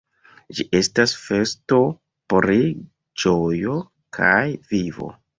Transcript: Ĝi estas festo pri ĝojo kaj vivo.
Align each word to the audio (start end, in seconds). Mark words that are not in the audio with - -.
Ĝi 0.59 0.63
estas 0.77 1.11
festo 1.25 1.77
pri 2.33 2.57
ĝojo 3.25 3.75
kaj 4.19 4.41
vivo. 4.73 5.11